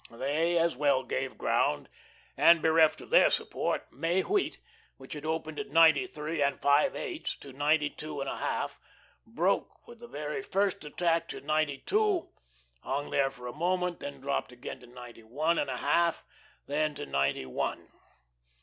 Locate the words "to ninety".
7.35-7.87, 11.27-11.77, 14.79-15.21, 16.95-17.45